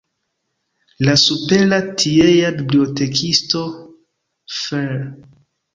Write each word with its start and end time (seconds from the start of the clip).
La 1.07 1.13
supera 1.25 1.79
tiea 2.05 2.49
bibliotekisto 2.57 3.65
Fr. 4.61 5.01